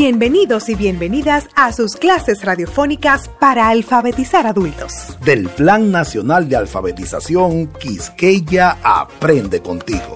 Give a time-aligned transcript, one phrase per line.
[0.00, 4.92] Bienvenidos y bienvenidas a sus clases radiofónicas para alfabetizar adultos.
[5.24, 10.14] Del Plan Nacional de Alfabetización Quisqueya Aprende Contigo.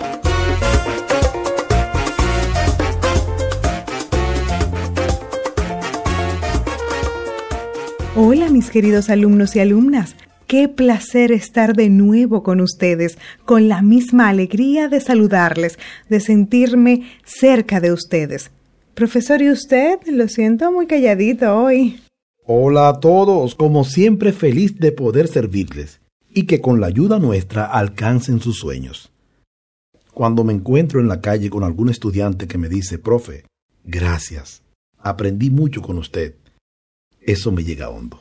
[8.14, 10.14] Hola mis queridos alumnos y alumnas.
[10.46, 15.76] Qué placer estar de nuevo con ustedes, con la misma alegría de saludarles,
[16.08, 18.52] de sentirme cerca de ustedes.
[18.94, 20.00] Profesor, ¿y usted?
[20.06, 21.98] Lo siento muy calladito hoy.
[22.44, 27.64] Hola a todos, como siempre feliz de poder servirles y que con la ayuda nuestra
[27.64, 29.10] alcancen sus sueños.
[30.12, 33.46] Cuando me encuentro en la calle con algún estudiante que me dice, profe,
[33.82, 34.62] gracias,
[34.98, 36.34] aprendí mucho con usted,
[37.22, 38.20] eso me llega hondo.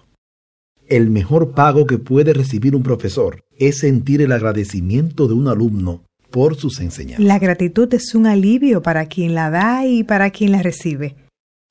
[0.88, 6.06] El mejor pago que puede recibir un profesor es sentir el agradecimiento de un alumno
[6.32, 7.26] por sus enseñanzas.
[7.26, 11.16] La gratitud es un alivio para quien la da y para quien la recibe.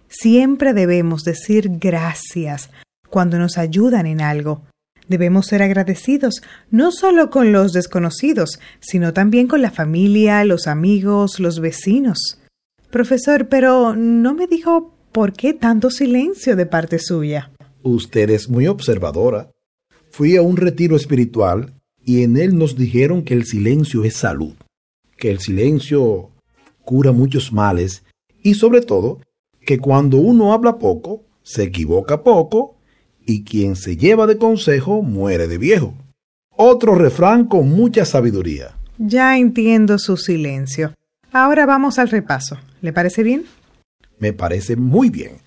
[0.08, 2.70] Siempre debemos decir gracias
[3.08, 4.62] cuando nos ayudan en algo.
[5.08, 11.40] Debemos ser agradecidos no solo con los desconocidos, sino también con la familia, los amigos,
[11.40, 12.38] los vecinos.
[12.90, 17.50] Profesor, pero no me dijo por qué tanto silencio de parte suya.
[17.82, 19.50] Usted es muy observadora.
[20.10, 24.54] Fui a un retiro espiritual y en él nos dijeron que el silencio es salud,
[25.16, 26.30] que el silencio
[26.84, 28.04] cura muchos males
[28.42, 29.20] y sobre todo
[29.64, 32.76] que cuando uno habla poco, se equivoca poco
[33.24, 35.94] y quien se lleva de consejo muere de viejo.
[36.56, 38.76] Otro refrán con mucha sabiduría.
[38.98, 40.94] Ya entiendo su silencio.
[41.32, 42.58] Ahora vamos al repaso.
[42.82, 43.44] ¿Le parece bien?
[44.18, 45.38] Me parece muy bien.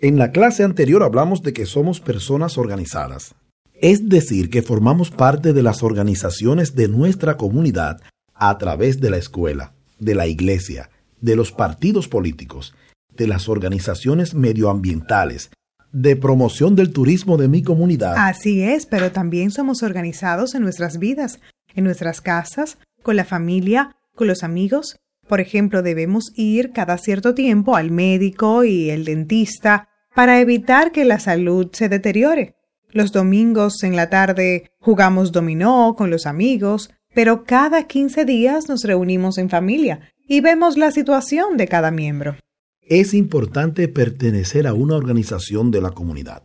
[0.00, 3.34] En la clase anterior hablamos de que somos personas organizadas,
[3.80, 8.00] es decir, que formamos parte de las organizaciones de nuestra comunidad
[8.34, 12.74] a través de la escuela, de la iglesia, de los partidos políticos,
[13.16, 15.50] de las organizaciones medioambientales,
[15.92, 18.14] de promoción del turismo de mi comunidad.
[18.16, 21.40] Así es, pero también somos organizados en nuestras vidas,
[21.74, 24.98] en nuestras casas, con la familia, con los amigos.
[25.28, 31.04] Por ejemplo, debemos ir cada cierto tiempo al médico y el dentista para evitar que
[31.04, 32.57] la salud se deteriore.
[32.90, 38.82] Los domingos en la tarde jugamos dominó con los amigos, pero cada 15 días nos
[38.82, 42.36] reunimos en familia y vemos la situación de cada miembro.
[42.80, 46.44] Es importante pertenecer a una organización de la comunidad.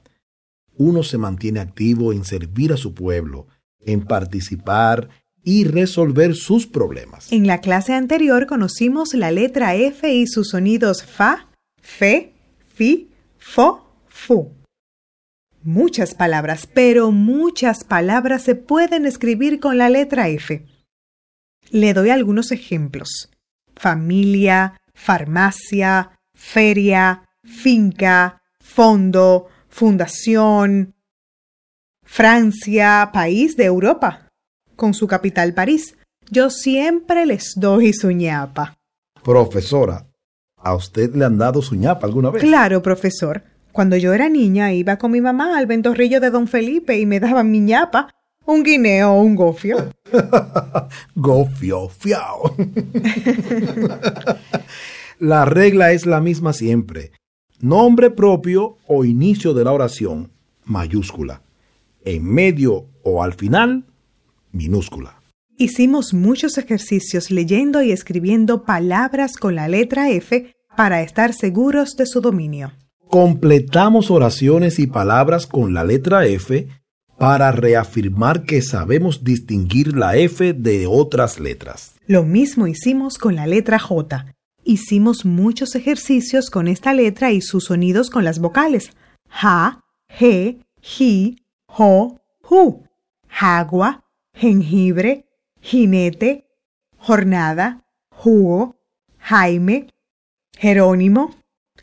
[0.76, 3.48] Uno se mantiene activo en servir a su pueblo,
[3.80, 5.10] en participar
[5.44, 7.32] y resolver sus problemas.
[7.32, 11.48] En la clase anterior conocimos la letra F y sus sonidos fa,
[11.82, 12.34] fe,
[12.74, 14.63] fi, fo, fu.
[15.64, 20.66] Muchas palabras, pero muchas palabras se pueden escribir con la letra F.
[21.70, 23.32] Le doy algunos ejemplos.
[23.74, 30.96] Familia, farmacia, feria, finca, fondo, fundación.
[32.04, 34.30] Francia, país de Europa,
[34.76, 35.96] con su capital París.
[36.30, 38.78] Yo siempre les doy su ñapa.
[39.24, 40.08] Profesora,
[40.58, 42.44] ¿a usted le han dado su ñapa alguna vez?
[42.44, 43.53] Claro, profesor.
[43.74, 47.20] Cuando yo era niña iba con mi mamá al ventorrillo de don Felipe y me
[47.20, 48.08] daban mi ñapa,
[48.46, 49.90] un guineo o un gofio.
[51.16, 52.56] gofio, fiao.
[55.20, 57.14] la regla es la misma siempre.
[57.62, 60.30] Nombre propio o inicio de la oración,
[60.66, 61.42] mayúscula.
[62.06, 63.86] En medio o al final,
[64.52, 65.20] minúscula.
[65.58, 72.06] Hicimos muchos ejercicios leyendo y escribiendo palabras con la letra F para estar seguros de
[72.06, 72.72] su dominio
[73.14, 76.68] completamos oraciones y palabras con la letra F
[77.20, 81.94] para reafirmar que sabemos distinguir la F de otras letras.
[82.08, 84.34] Lo mismo hicimos con la letra J.
[84.64, 88.90] Hicimos muchos ejercicios con esta letra y sus sonidos con las vocales.
[89.30, 91.38] Ja, je, ji,
[91.68, 92.82] jo, ju.
[93.28, 95.28] Jagua, jengibre,
[95.62, 96.48] jinete,
[96.98, 98.76] jornada, jugo,
[99.20, 99.94] Jaime,
[100.58, 101.36] Jerónimo,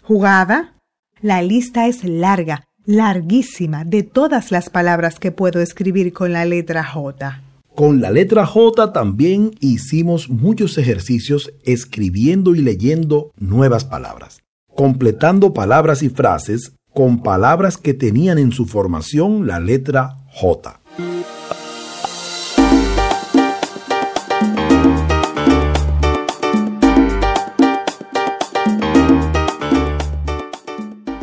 [0.03, 0.75] jugada,
[1.23, 6.85] la lista es larga, larguísima, de todas las palabras que puedo escribir con la letra
[6.85, 7.43] J.
[7.75, 14.43] Con la letra J también hicimos muchos ejercicios escribiendo y leyendo nuevas palabras,
[14.75, 20.81] completando palabras y frases con palabras que tenían en su formación la letra J.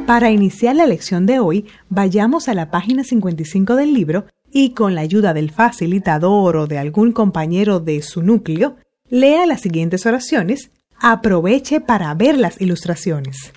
[0.07, 4.95] Para iniciar la lección de hoy, vayamos a la página 55 del libro y con
[4.95, 8.77] la ayuda del facilitador o de algún compañero de su núcleo,
[9.09, 10.71] lea las siguientes oraciones.
[10.97, 13.51] Aproveche para ver las ilustraciones.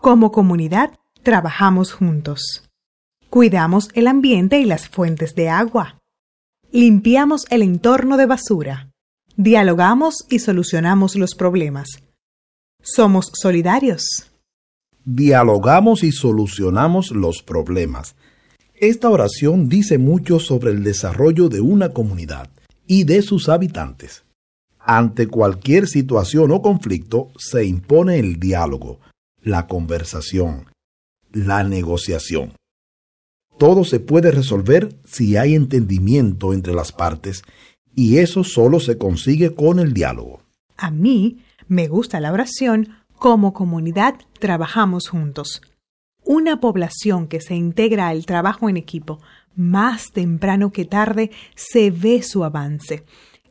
[0.00, 2.68] Como comunidad, trabajamos juntos.
[3.30, 6.00] Cuidamos el ambiente y las fuentes de agua.
[6.72, 8.90] Limpiamos el entorno de basura.
[9.36, 11.86] Dialogamos y solucionamos los problemas.
[12.82, 14.33] Somos solidarios.
[15.04, 18.16] Dialogamos y solucionamos los problemas.
[18.74, 22.48] Esta oración dice mucho sobre el desarrollo de una comunidad
[22.86, 24.24] y de sus habitantes.
[24.78, 29.00] Ante cualquier situación o conflicto se impone el diálogo,
[29.42, 30.66] la conversación,
[31.32, 32.54] la negociación.
[33.58, 37.42] Todo se puede resolver si hay entendimiento entre las partes
[37.94, 40.40] y eso solo se consigue con el diálogo.
[40.76, 42.88] A mí me gusta la oración
[43.18, 45.62] como comunidad trabajamos juntos.
[46.24, 49.20] Una población que se integra al trabajo en equipo,
[49.54, 53.04] más temprano que tarde se ve su avance.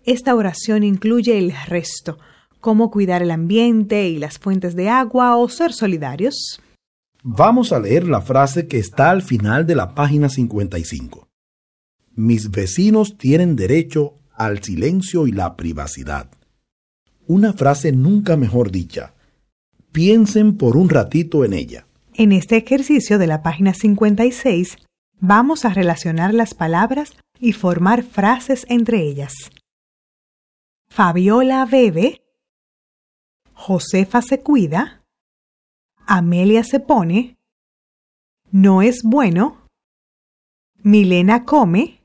[0.05, 2.17] Esta oración incluye el resto,
[2.59, 6.59] cómo cuidar el ambiente y las fuentes de agua o ser solidarios.
[7.21, 11.29] Vamos a leer la frase que está al final de la página 55.
[12.15, 16.29] Mis vecinos tienen derecho al silencio y la privacidad.
[17.25, 19.13] Una frase nunca mejor dicha.
[19.93, 21.85] Piensen por un ratito en ella.
[22.15, 24.79] En este ejercicio de la página 56
[25.19, 29.33] vamos a relacionar las palabras y formar frases entre ellas.
[30.89, 32.23] Fabiola bebe,
[33.53, 35.03] Josefa se cuida,
[36.07, 37.37] Amelia se pone,
[38.51, 39.67] no es bueno,
[40.77, 42.03] Milena come,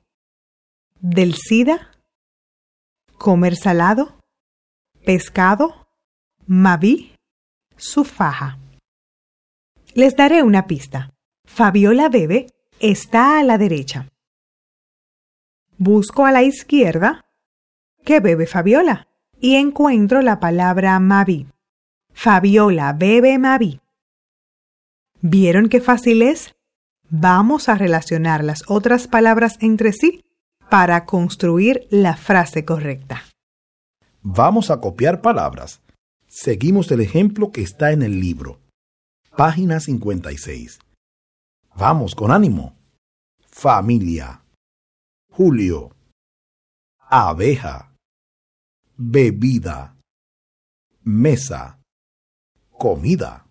[1.00, 1.92] del SIDA,
[3.16, 4.20] comer salado,
[5.06, 5.88] pescado,
[6.46, 7.17] Mavi,
[7.78, 8.58] su faja.
[9.94, 11.14] Les daré una pista.
[11.46, 12.46] Fabiola bebe
[12.78, 14.08] está a la derecha.
[15.78, 17.24] Busco a la izquierda.
[18.04, 19.08] ¿Qué bebe Fabiola?
[19.40, 21.46] Y encuentro la palabra Mavi.
[22.12, 23.80] Fabiola bebe Mavi.
[25.20, 26.54] ¿Vieron qué fácil es?
[27.08, 30.24] Vamos a relacionar las otras palabras entre sí
[30.68, 33.22] para construir la frase correcta.
[34.22, 35.80] Vamos a copiar palabras.
[36.40, 38.60] Seguimos el ejemplo que está en el libro.
[39.36, 40.78] Página 56.
[41.74, 42.76] Vamos con ánimo.
[43.50, 44.44] Familia.
[45.32, 45.96] Julio.
[47.00, 47.92] Abeja.
[48.96, 49.96] Bebida.
[51.02, 51.80] Mesa.
[52.70, 53.48] Comida.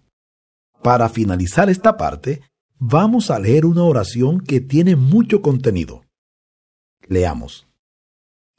[0.81, 2.42] Para finalizar esta parte,
[2.80, 6.06] vamos a leer una oración que tiene mucho contenido.
[7.10, 7.68] Leamos.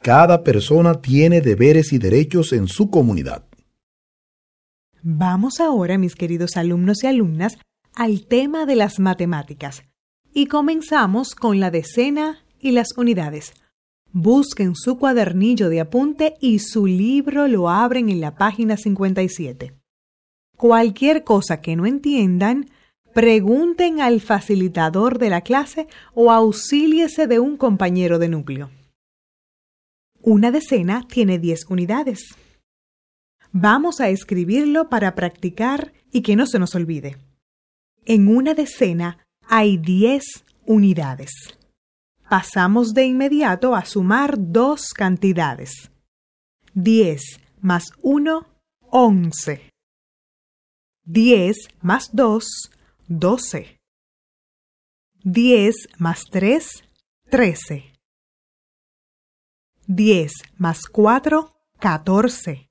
[0.02, 3.47] Cada persona tiene deberes y derechos en su comunidad.
[5.02, 7.58] Vamos ahora, mis queridos alumnos y alumnas,
[7.94, 9.84] al tema de las matemáticas.
[10.32, 13.52] Y comenzamos con la decena y las unidades.
[14.12, 19.74] Busquen su cuadernillo de apunte y su libro lo abren en la página 57.
[20.56, 22.70] Cualquier cosa que no entiendan,
[23.14, 28.70] pregunten al facilitador de la clase o auxíliese de un compañero de núcleo.
[30.20, 32.36] Una decena tiene 10 unidades.
[33.52, 37.16] Vamos a escribirlo para practicar y que no se nos olvide.
[38.04, 41.30] En una decena hay 10 unidades.
[42.28, 45.90] Pasamos de inmediato a sumar dos cantidades.
[46.74, 48.46] 10 más 1,
[48.90, 49.70] 11.
[51.04, 52.70] 10 más 2,
[53.08, 53.78] 12.
[55.24, 56.84] 10 más 3,
[57.30, 57.92] 13.
[59.86, 62.67] 10 más 4, 14.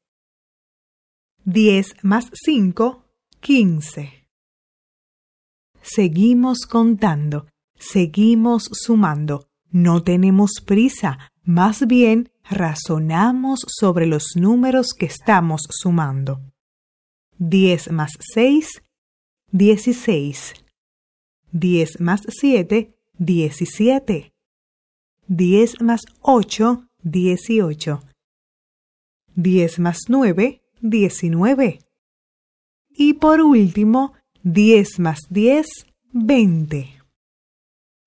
[1.49, 3.05] 10 más 5,
[3.39, 4.27] 15.
[5.81, 7.47] Seguimos contando,
[7.79, 9.47] seguimos sumando.
[9.71, 16.41] No tenemos prisa, más bien razonamos sobre los números que estamos sumando.
[17.37, 18.83] 10 más 6,
[19.49, 20.53] 16.
[21.53, 24.33] 10 más 7, 17.
[25.27, 28.01] 10 más 8, 18.
[29.35, 31.79] 10 más 9, 19.
[32.89, 35.67] Y por último, 10 más 10,
[36.13, 36.89] 20.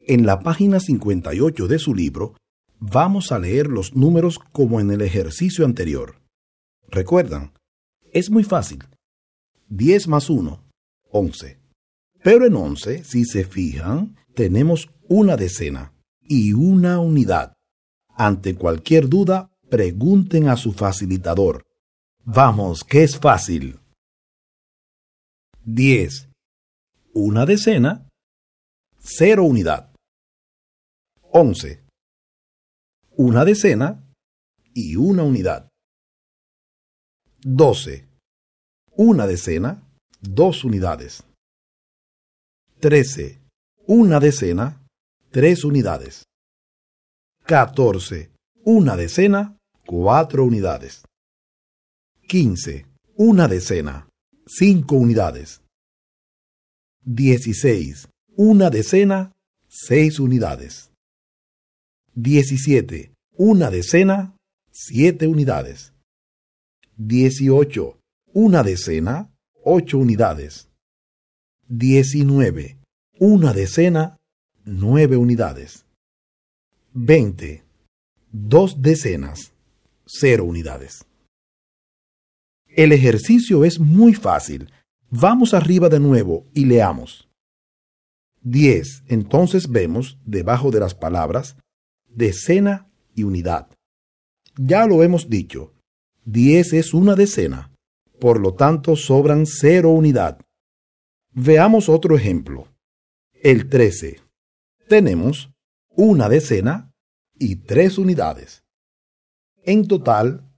[0.01, 2.35] En la página 58 de su libro,
[2.79, 6.21] vamos a leer los números como en el ejercicio anterior.
[6.89, 7.53] Recuerdan,
[8.13, 8.85] es muy fácil.
[9.69, 10.65] 10 más 1,
[11.11, 11.61] 11.
[12.23, 17.55] Pero en 11, si se fijan, tenemos una decena y una unidad.
[18.09, 21.65] Ante cualquier duda, pregunten a su facilitador.
[22.33, 23.81] Vamos, que es fácil.
[25.65, 26.29] 10.
[27.15, 28.09] Una decena,
[28.99, 29.93] cero unidad.
[31.33, 31.83] 11.
[33.17, 34.05] Una decena
[34.75, 35.69] y una unidad.
[37.43, 38.11] 12
[39.03, 39.83] una decena,
[40.21, 41.25] dos unidades.
[42.81, 43.41] 13.
[43.87, 44.85] Una decena,
[45.31, 46.25] tres unidades.
[47.47, 48.31] 14.
[48.63, 49.57] Una decena,
[49.87, 51.03] cuatro unidades.
[52.31, 52.87] 15.
[53.17, 54.09] Una decena,
[54.47, 55.63] cinco unidades.
[57.05, 58.09] 16.
[58.37, 59.33] Una decena,
[59.67, 60.93] seis unidades.
[62.15, 63.13] 17.
[63.37, 64.37] Una decena,
[64.71, 65.93] siete unidades.
[66.99, 67.99] 18.
[68.33, 69.35] Una decena,
[69.65, 70.69] ocho unidades.
[71.67, 72.79] 19.
[73.19, 74.19] Una decena,
[74.65, 75.85] nueve unidades.
[76.93, 77.65] 20.
[78.31, 79.53] Dos decenas,
[80.07, 81.10] cero unidades.
[82.77, 84.73] El ejercicio es muy fácil.
[85.11, 87.29] Vamos arriba de nuevo y leamos.
[88.43, 89.05] 10.
[89.09, 91.57] Entonces vemos, debajo de las palabras,
[92.09, 93.69] decena y unidad.
[94.57, 95.75] Ya lo hemos dicho,
[96.25, 97.73] 10 es una decena,
[98.19, 100.39] por lo tanto sobran cero unidad.
[101.33, 102.69] Veamos otro ejemplo.
[103.33, 104.21] El 13.
[104.89, 105.51] Tenemos
[105.89, 106.93] una decena
[107.39, 108.63] y tres unidades.
[109.65, 110.51] En total,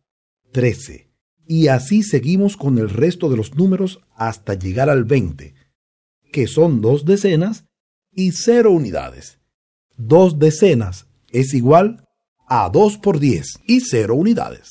[0.53, 1.12] 13.
[1.47, 5.55] Y así seguimos con el resto de los números hasta llegar al 20,
[6.33, 7.65] que son dos decenas
[8.11, 9.39] y cero unidades.
[9.97, 12.09] Dos decenas es igual
[12.49, 14.71] a 2 por 10 y cero unidades.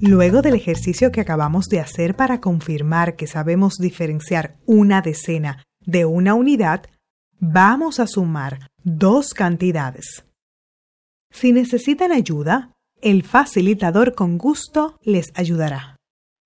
[0.00, 6.04] Luego del ejercicio que acabamos de hacer para confirmar que sabemos diferenciar una decena de
[6.06, 6.84] una unidad,
[7.40, 10.24] vamos a sumar dos cantidades.
[11.30, 15.96] Si necesitan ayuda, el facilitador con gusto les ayudará.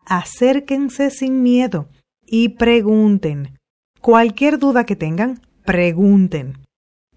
[0.04, 1.88] Acérquense sin miedo
[2.26, 3.58] y pregunten.
[4.00, 6.64] Cualquier duda que tengan, pregunten.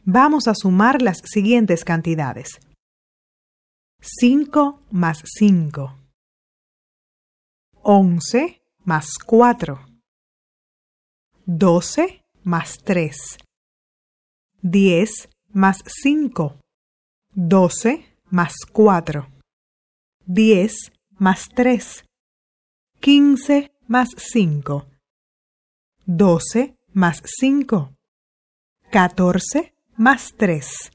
[0.04, 2.60] Vamos a sumar las siguientes cantidades.
[4.02, 5.98] 5 más 5.
[7.82, 9.86] 11 más 4.
[11.48, 13.38] 12 más 3.
[14.68, 16.56] 10 más 5.
[17.36, 19.28] 12 más 4.
[20.26, 22.04] 10 más 3.
[23.00, 24.88] 15 más 5.
[26.08, 27.94] 12 más 5.
[28.90, 30.92] 14 más 3.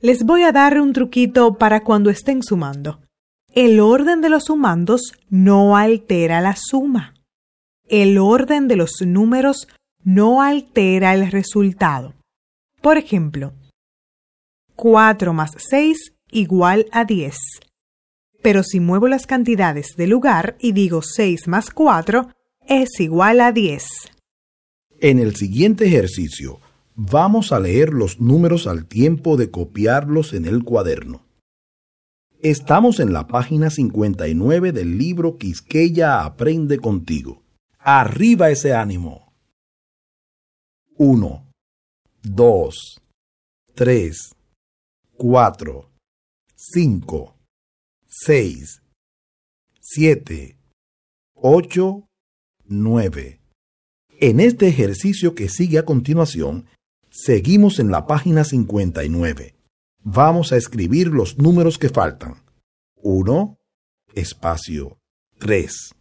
[0.00, 3.02] Les voy a dar un truquito para cuando estén sumando.
[3.54, 7.14] El orden de los sumandos no altera la suma.
[7.86, 9.68] El orden de los números
[10.02, 12.14] no altera el resultado.
[12.80, 13.52] Por ejemplo,
[14.76, 17.36] 4 más 6 igual a 10.
[18.42, 22.30] Pero si muevo las cantidades de lugar y digo 6 más 4
[22.66, 23.84] es igual a 10.
[24.98, 26.60] En el siguiente ejercicio,
[26.94, 31.26] vamos a leer los números al tiempo de copiarlos en el cuaderno.
[32.40, 37.42] Estamos en la página 59 del libro Quisqueya Aprende contigo.
[37.78, 39.34] Arriba ese ánimo.
[40.96, 41.49] 1,
[42.22, 43.00] 2,
[43.74, 44.32] 3,
[45.16, 45.90] 4,
[46.56, 47.36] 5,
[48.06, 48.82] 6,
[49.80, 50.56] 7,
[51.34, 52.08] 8,
[52.64, 53.40] 9.
[54.20, 56.66] En este ejercicio que sigue a continuación,
[57.10, 59.60] seguimos en la página 59
[60.02, 62.42] vamos a escribir los números que faltan.
[63.02, 63.56] 1,
[64.14, 64.98] espacio
[65.38, 65.94] 3,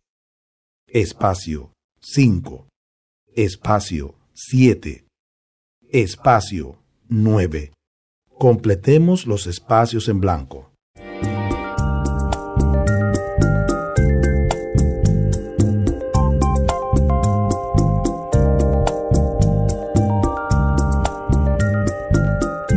[0.88, 2.68] espacio 5,
[3.36, 5.06] espacio 7,
[5.92, 6.78] espacio
[7.08, 7.74] 9.
[8.38, 10.72] Completemos los espacios en blanco.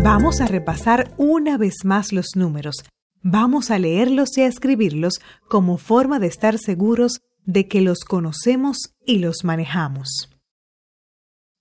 [0.02, 2.76] Vamos a repasar una vez más los números.
[3.23, 8.95] Vamos a leerlos y a escribirlos como forma de estar seguros de que los conocemos
[9.04, 10.31] y los manejamos.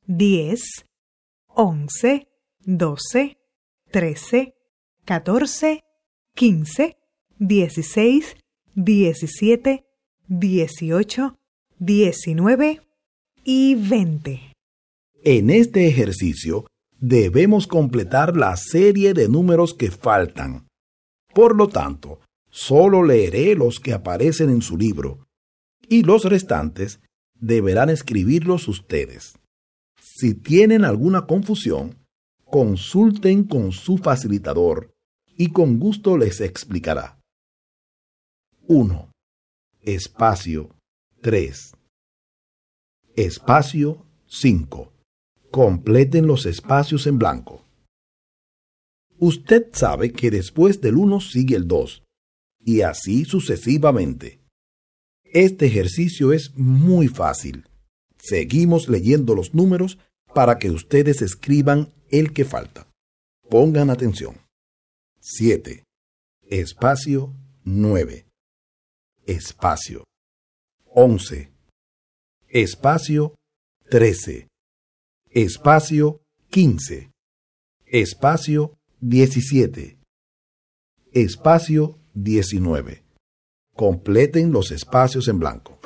[0.08, 0.86] 10,
[1.56, 2.28] 11,
[2.66, 3.38] 12,
[3.92, 4.56] 13,
[5.06, 5.84] 14,
[6.36, 6.98] 15,
[7.40, 8.38] 16,
[8.76, 9.86] 17,
[10.28, 11.38] 18,
[11.80, 12.82] 19
[13.44, 14.54] y 20.
[15.24, 16.66] En este ejercicio
[17.00, 20.68] debemos completar la serie de números que faltan.
[21.34, 25.28] Por lo tanto, solo leeré los que aparecen en su libro,
[25.88, 27.02] y los restantes
[27.36, 29.38] deberán escribirlos ustedes.
[30.02, 31.96] Si tienen alguna confusión,
[32.44, 34.92] consulten con su facilitador
[35.38, 37.20] y con gusto les explicará.
[38.68, 39.12] 1.
[39.84, 40.76] Espacio
[41.22, 41.74] 3.
[43.16, 44.92] Espacio 5
[45.52, 47.66] completen los espacios en blanco.
[49.20, 52.04] Usted sabe que después del 1 sigue el 2,
[52.66, 54.40] y así sucesivamente.
[55.26, 57.68] Este ejercicio es muy fácil.
[58.22, 59.98] Seguimos leyendo los números
[60.36, 62.88] para que ustedes escriban el que falta.
[63.50, 64.38] Pongan atención.
[65.20, 65.84] 7.
[66.50, 68.26] Espacio 9.
[69.26, 70.04] Espacio.
[70.94, 71.52] 11.
[72.48, 73.36] Espacio
[73.90, 74.48] 13.
[75.32, 77.12] Espacio 15.
[77.86, 79.98] Espacio 17.
[81.12, 83.04] Espacio 19.
[83.76, 85.81] Completen los espacios en blanco.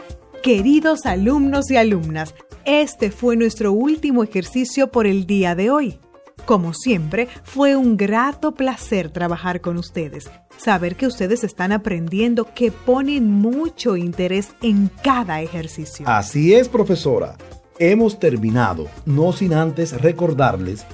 [0.45, 2.35] Queridos alumnos y alumnas,
[2.65, 5.99] este fue nuestro último ejercicio por el día de hoy.
[6.45, 10.29] Como siempre, fue un grato placer trabajar con ustedes.
[10.55, 16.07] Saber que ustedes están aprendiendo, que ponen mucho interés en cada ejercicio.
[16.07, 17.37] Así es, profesora.
[17.79, 20.85] Hemos terminado, no sin antes recordarles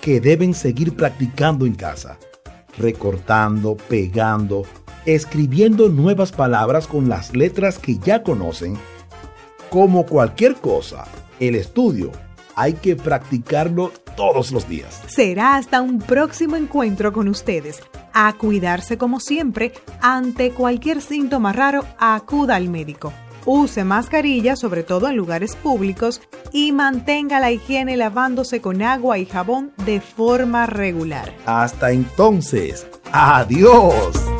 [0.00, 2.16] que deben seguir practicando en casa,
[2.78, 4.62] recortando, pegando,
[5.04, 8.78] escribiendo nuevas palabras con las letras que ya conocen.
[9.70, 11.04] Como cualquier cosa,
[11.38, 12.10] el estudio
[12.56, 15.00] hay que practicarlo todos los días.
[15.06, 17.80] Será hasta un próximo encuentro con ustedes.
[18.12, 19.72] A cuidarse como siempre,
[20.02, 23.12] ante cualquier síntoma raro, acuda al médico.
[23.46, 29.24] Use mascarilla, sobre todo en lugares públicos, y mantenga la higiene lavándose con agua y
[29.24, 31.32] jabón de forma regular.
[31.46, 34.39] Hasta entonces, adiós.